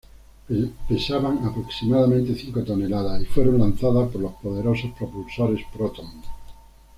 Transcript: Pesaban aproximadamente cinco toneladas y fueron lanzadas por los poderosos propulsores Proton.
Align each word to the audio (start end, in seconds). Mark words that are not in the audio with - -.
Pesaban 0.89 1.45
aproximadamente 1.45 2.33
cinco 2.33 2.63
toneladas 2.63 3.21
y 3.21 3.25
fueron 3.25 3.59
lanzadas 3.59 4.09
por 4.11 4.19
los 4.21 4.31
poderosos 4.33 4.89
propulsores 4.97 5.63
Proton. 5.71 6.07